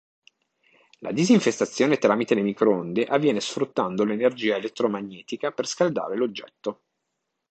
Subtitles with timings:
[1.01, 6.81] La disinfestazione tramite le Microonde avviene sfruttando l'energia elettromagnetica per scaldare l'oggetto.